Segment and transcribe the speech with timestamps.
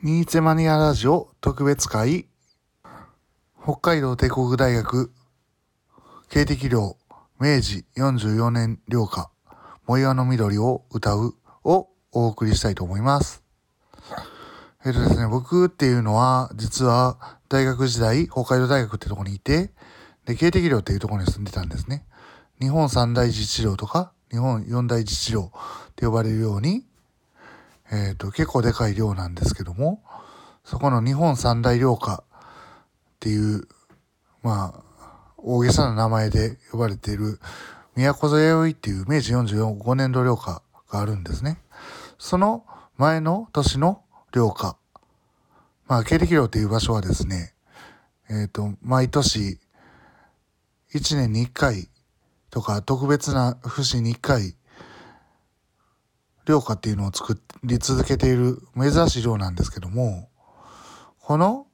[0.00, 2.28] ニーツェマニアラジオ特別会
[3.60, 5.10] 北海道帝国大学
[6.28, 6.96] 警笛寮
[7.40, 9.32] 明治44年寮歌
[9.88, 11.34] 藻岩の緑を歌う
[11.64, 13.42] をお送りしたいと思います。
[14.86, 19.72] えっとですね、僕っていうのは実は大学時代北海道大学ってとこにいて
[20.26, 22.06] で警笛寮っていうとこに住んでたんですね。
[22.60, 25.50] 日本三大自治寮とか日本四大自治寮
[25.88, 26.86] って呼ばれるように
[27.90, 30.02] えっ、と、結構でかい寮なんですけども、
[30.64, 32.24] そこの日本三大寮歌っ
[33.20, 33.66] ていう、
[34.42, 34.82] まあ、
[35.38, 37.40] 大げさな名前で呼ばれている、
[37.96, 41.58] 宮古添生っていう明治45年度寮歌があるんですね。
[42.18, 42.64] その
[42.96, 44.02] 前の年の
[44.32, 44.76] 寮歌。
[45.86, 47.54] まあ、経歴寮っていう場所はですね、
[48.28, 49.58] えっ、と、毎年、
[50.94, 51.88] 1年に1回
[52.50, 54.54] とか特別な節に1回
[56.48, 60.30] 寮歌っていうのを作り続けている珍しい寮なんですけども、
[61.20, 61.66] この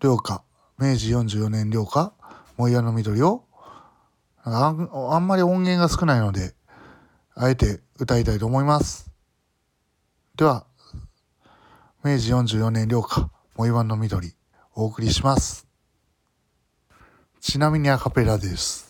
[0.00, 0.42] 寮歌、
[0.78, 2.12] 明治44年寮歌、
[2.58, 3.44] 藻岩の緑を
[4.42, 6.54] あん、あんまり音源が少ないので、
[7.36, 9.12] あえて歌いたいと思います。
[10.34, 10.66] では、
[12.04, 14.34] 明治44年寮歌、藻岩の緑、
[14.74, 15.68] お送りします。
[17.40, 18.85] ちなみにアカペラです。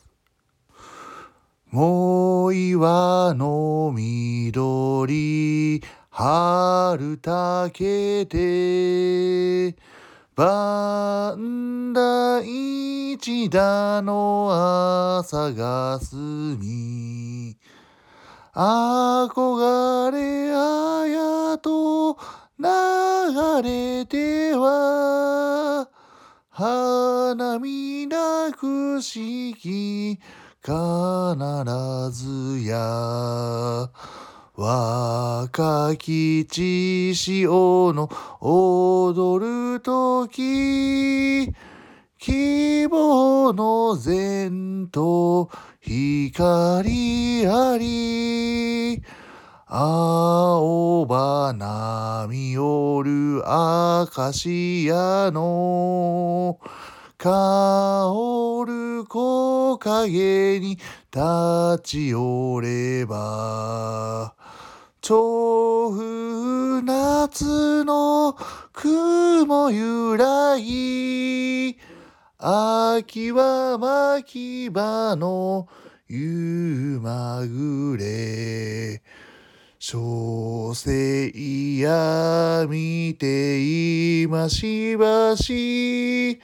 [1.77, 9.77] もう岩の緑、春たけて、
[10.34, 17.58] 万代一だの朝がすみ、
[18.54, 22.16] 憧れあやと
[22.58, 25.91] 流れては、
[26.48, 30.19] 花見なくしき、
[30.67, 33.89] 必ずや。
[34.56, 41.53] 若き血潮の踊るとき
[42.19, 45.50] 希望の前と
[45.81, 49.05] 光あり。
[49.69, 56.59] 青花見よるアカシアの
[57.19, 64.34] 香る木陰に立ち寄れば
[65.00, 68.37] 調布夏の
[68.75, 71.78] 雲由来
[72.38, 75.69] 秋は牧場の
[76.09, 79.03] 夕まぐれ
[79.78, 86.41] 小生や見ていましばし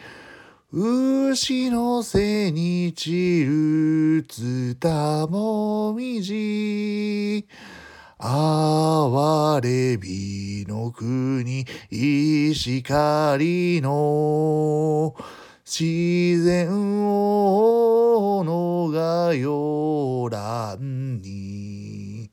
[0.75, 7.47] 牛の背に散るつたもみじ
[8.19, 15.15] 哀れびの国石狩の
[15.66, 22.31] 自然をのがよらんに。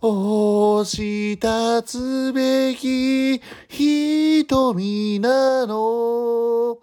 [0.00, 6.78] 押し立つべき瞳なの。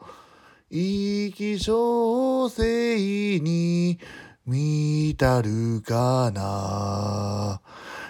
[0.78, 3.98] 生き小生に
[4.46, 7.62] 見たるかな？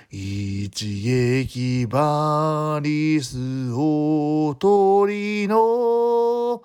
[0.10, 3.38] 一撃バリス
[3.72, 6.64] お鳥の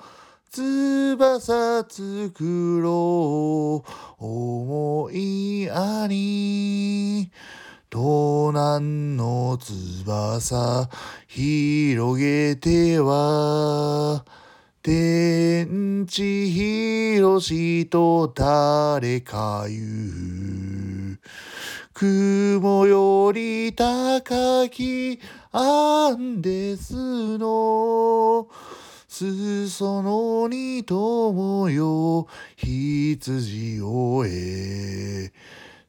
[0.50, 4.25] 翼作ろう。
[4.25, 7.31] 思いあり
[7.93, 10.88] 東南の翼
[11.27, 14.25] 広げては？
[14.90, 19.78] 天地広しと誰か言
[21.14, 21.20] う。
[21.94, 25.20] 雲より高き
[25.52, 28.48] アンデスの
[29.06, 32.26] 裾野に友よ。
[32.56, 35.30] 羊をえ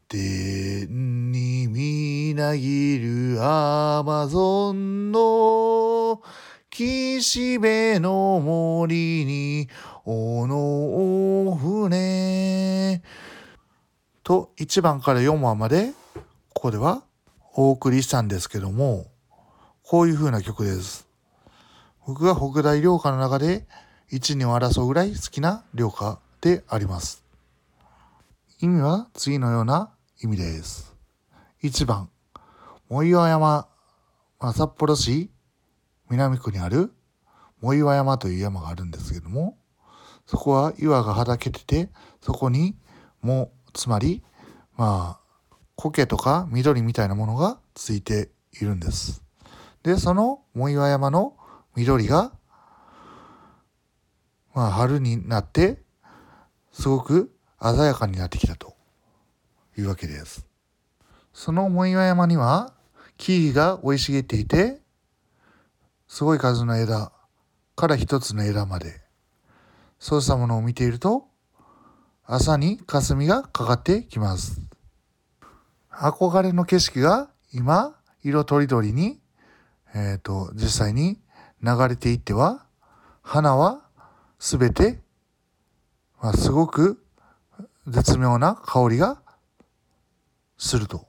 [0.09, 6.22] 天にみなぎるアマゾンの。
[6.84, 9.69] 岸辺の森に
[10.04, 13.04] おの船
[14.24, 15.92] と1番から4番まで
[16.56, 17.04] ここでは
[17.54, 19.06] お送りしたんですけども
[19.83, 21.07] こういう風な曲です。
[22.07, 23.68] 僕が北大領歌の中で
[24.12, 27.24] 1、2を争うぐらい好きな領歌であります。
[28.60, 29.92] 意味は次のような
[30.24, 30.95] 意味です。
[31.62, 32.10] 1番。
[32.89, 33.68] 藻岩山、
[34.42, 35.30] 札幌市
[36.12, 36.92] 南区にある
[37.62, 39.58] 藻岩山という山があるんですけども、
[40.25, 41.90] そこは岩がはだけてて、
[42.22, 42.75] そこに
[43.22, 44.22] もつまり、
[44.75, 48.30] まあ、苔とか緑みたいなものがついて
[48.60, 49.24] いるんです。
[49.84, 51.38] で、その藻岩山の
[51.75, 52.34] 緑が、
[54.54, 55.81] まあ、春になって、
[56.74, 58.75] すごく鮮やかになってきたと
[59.78, 60.46] いうわけです。
[61.34, 62.74] その藻岩山には
[63.18, 64.81] 木々が生い茂っていて、
[66.12, 67.13] すごい数の枝
[67.78, 69.00] から一つの枝まで、
[69.98, 71.30] そうしたものを見ていると、
[72.25, 74.60] 朝に霞がかかってきます。
[75.90, 79.22] 憧れの景色が今、色とりどりに、
[79.96, 81.18] えっ、ー、と、実際に
[81.63, 82.66] 流れていっては、
[83.22, 83.81] 花は
[84.38, 85.00] すべて、
[86.22, 87.02] まあ、すごく
[87.88, 89.22] 絶妙な香りが
[90.57, 91.07] すると。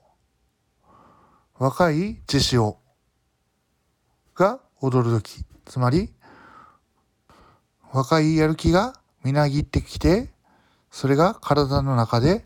[1.55, 2.77] 若い獅子王
[4.33, 6.11] が踊る時、つまり、
[7.93, 10.29] 若いやる気がみなぎってきて、
[10.91, 12.45] それが体の中で、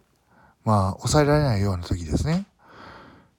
[0.63, 2.45] まあ、抑えられないような時ですね。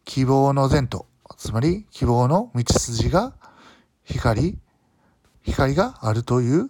[0.05, 1.06] 希望の前途、
[1.37, 3.35] つまり希望の道筋が
[4.03, 4.59] 光、
[5.43, 6.69] 光があるという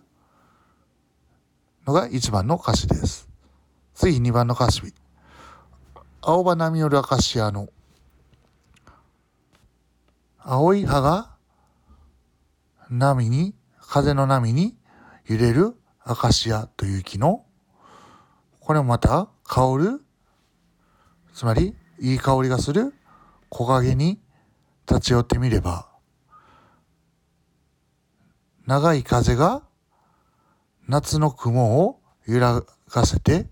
[1.87, 3.27] のが1番の歌詞です。
[3.95, 4.83] 次2番の歌詞。
[6.21, 7.71] 青葉波よるアカシアの
[10.41, 11.38] 青い葉が
[12.91, 14.77] 波に、風の波に
[15.27, 17.45] 揺れるアカシアという木の、
[18.61, 20.01] これもまた香る、
[21.35, 22.95] つまりいい香りがする
[23.51, 24.21] 木陰に
[24.89, 25.89] 立ち寄ってみれば、
[28.67, 29.63] 長い風が
[30.87, 33.47] 夏の雲を揺らがせて、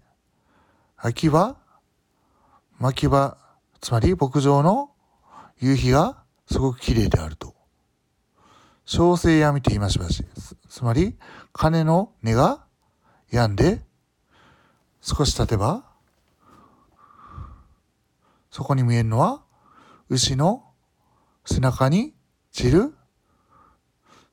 [0.96, 1.56] 秋は
[2.78, 3.38] 牧場、
[3.80, 4.90] つまり牧場の
[5.58, 7.55] 夕日がすごく綺麗であると。
[8.86, 10.24] 小生闇と言いましまし。
[10.68, 11.18] つまり、
[11.52, 12.64] 鐘の音が
[13.32, 13.84] 止んで、
[15.00, 15.84] 少し経てば、
[18.50, 19.42] そこに見えるのは、
[20.08, 20.64] 牛の
[21.44, 22.14] 背中に
[22.52, 22.94] 散る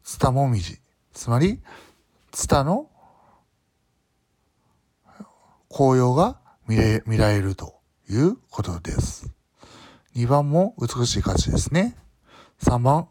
[0.03, 0.77] ツタもみじ。
[1.13, 1.59] つまり、
[2.31, 2.91] ツタの
[5.67, 9.33] 紅葉が見れ見られるということです。
[10.15, 11.97] 2番も美しい歌詞ですね。
[12.61, 13.07] 3番、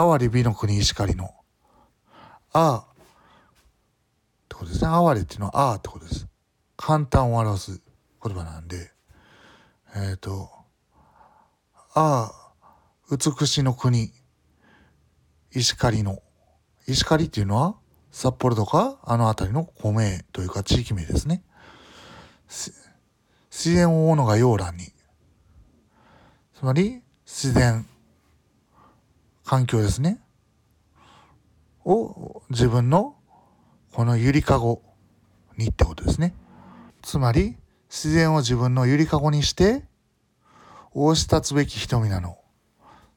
[0.00, 1.34] 哀れ美の国石狩の、
[2.52, 2.84] ああ、っ
[4.48, 4.88] てことですね。
[4.88, 6.28] 哀れっていうのはああってことです。
[6.76, 7.82] 簡単を表す
[8.22, 8.92] 言葉なんで、
[9.96, 10.50] えっ、ー、と、
[11.94, 12.32] ああ、
[13.10, 14.12] 美しの国、
[15.50, 16.22] 石狩の、
[16.86, 17.74] 石狩っていうのは
[18.12, 21.42] 札幌とかあの辺りの米というか地域名ですね。
[22.48, 24.92] 自然を追うのが洋蘭に。
[26.54, 27.86] つまり自然、
[29.48, 30.20] 環境ですね。
[31.86, 33.16] を自分の
[33.92, 34.82] このゆりかご
[35.56, 36.34] にってことですね。
[37.00, 37.56] つまり
[37.88, 39.84] 自然を自分のゆりかごにして
[40.92, 42.36] 応し立つべき瞳なの。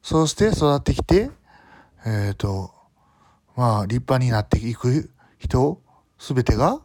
[0.00, 1.30] そうして育ってきて、
[2.06, 2.72] えっ、ー、と、
[3.54, 5.82] まあ立派になっていく人
[6.18, 6.80] すべてが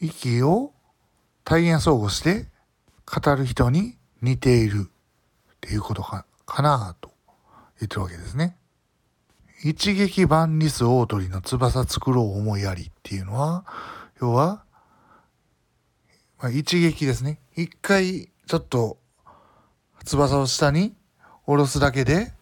[0.00, 0.72] 息を
[1.44, 2.46] 体現相互して
[3.06, 7.10] 語る人に似ているっていうことかかなと
[7.80, 8.56] 言ってるわけですね。
[9.62, 13.64] 一撃万里ス大鳥の翼作ろう思いやりっていうのは、
[14.20, 14.64] 要は、
[16.38, 17.40] まあ、一撃ですね。
[17.56, 18.98] 一回ちょっと
[20.04, 20.94] 翼を下に
[21.46, 22.32] 下ろすだけで、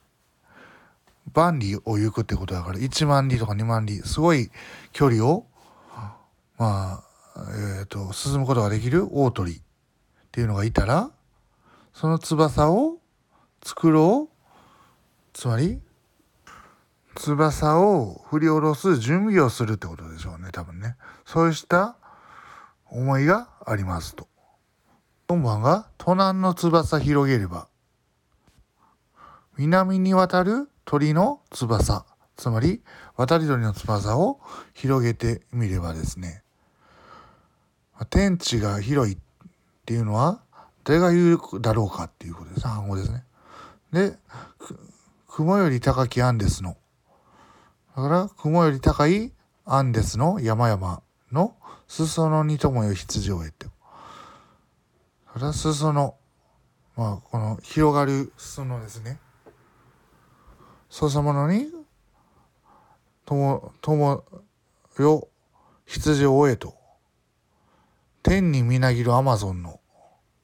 [1.33, 4.51] 万里を行くってことだから、1万里とか2万里、すごい
[4.93, 5.47] 距離を、
[6.59, 7.05] まあ、
[7.37, 9.61] えっ、ー、と、進むことができる大鳥っ
[10.32, 11.11] ていうのがいたら、
[11.94, 12.99] その翼を
[13.65, 14.37] 作ろう？
[15.33, 15.81] つまり、
[17.15, 20.97] 翼を振り下ろす準備をするってことでしょうね、多分ね。
[21.25, 21.97] そうした
[22.87, 24.29] 思いがありますと。
[25.29, 27.69] 4番が、都南の翼広げれば、
[29.57, 32.05] 南に渡る鳥の翼、
[32.37, 32.83] つまり
[33.17, 34.41] 渡り鳥の翼を
[34.75, 36.43] 広げてみればですね、
[38.11, 39.19] 天地が広いっ
[39.87, 40.43] ていうのは
[40.85, 42.67] 誰が言うだろうかっていうことです。
[42.67, 43.25] 反語ですね。
[43.93, 44.17] で、
[45.29, 46.77] 雲より高きアンデスの。
[47.94, 49.32] だから、雲より高い
[49.65, 51.55] アンデスの山々の
[51.89, 53.67] 裾野にともよ羊を得て。
[55.32, 56.15] それは裾野。
[56.96, 59.19] まあ、この広がる裾野ですね。
[60.91, 61.70] そうしたものに、
[63.25, 64.25] とも、とも
[64.99, 65.29] よ、
[65.87, 66.75] 羊を追えと。
[68.22, 69.81] 天にみなぎるアマゾンの。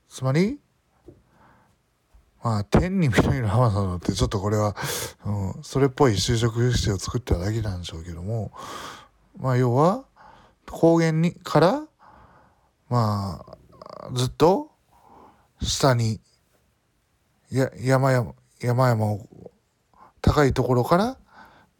[0.08, 0.58] つまり、
[2.42, 4.76] まあ、天にみなぎるアマゾンのってちょっとこれは、
[5.26, 8.52] うん、それっぽい就職姿勢を作っただけなんでしょうけども、
[9.38, 10.04] まあ、要は、
[10.66, 11.82] 高原に、から、
[12.88, 14.70] まあ、ずっと、
[15.60, 16.20] 下に、
[17.50, 19.26] や、山々、山々を
[20.20, 21.18] 高いところから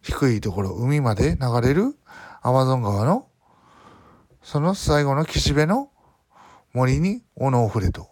[0.02, 1.96] 低いところ海まで流れる
[2.40, 3.28] アマゾン川の
[4.42, 5.90] その最後の岸辺の
[6.72, 8.08] 森に斧を振れと。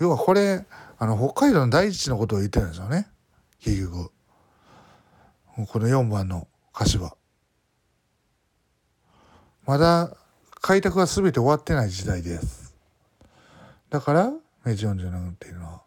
[0.00, 0.64] 要はこれ
[0.98, 3.08] あの北海道の大地のことを言ってるんですよね
[3.60, 4.10] 結局
[5.64, 7.16] この4番の歌詞は。
[9.64, 10.14] まだ
[10.60, 12.76] 開拓は全て終わってない時代です。
[13.88, 14.32] だから
[14.66, 15.82] 明治47年っていうのは。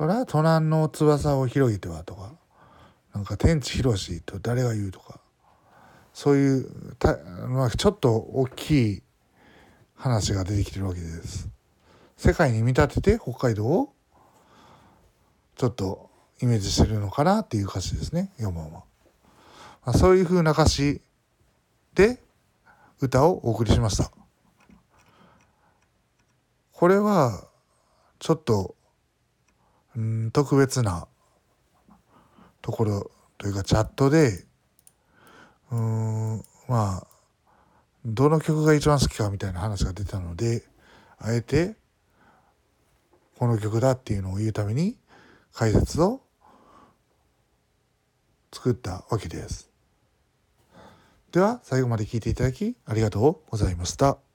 [0.00, 2.32] だから隣の翼を広げてはとか
[3.14, 5.20] なんか天地広しと誰が言うとか
[6.12, 7.16] そういうた、
[7.48, 9.02] まあ、ちょっと大きい
[9.94, 11.48] 話が出てきてるわけです。
[12.16, 13.92] 世界に見立てて北海道を
[15.56, 16.10] ちょっと
[16.42, 18.84] イメージしてるのかなっていう歌詞ですね4番は。
[19.84, 21.00] まあ、そういう風な歌詞
[21.94, 22.22] で
[23.00, 24.10] 歌をお送りしました。
[26.72, 27.46] これは
[28.18, 28.74] ちょっと
[29.96, 31.08] うん特別な
[32.60, 34.44] ところというかチャットで
[35.70, 37.06] うんまあ
[38.04, 40.64] どの曲が一番好きかみたいな話が出たので
[41.18, 41.76] あえて
[43.38, 44.96] この曲だっていうのを言うために
[45.56, 46.20] 解説を
[48.52, 49.70] 作ったわけです。
[51.32, 54.25] では最後まで聞いていただきありがとうございました。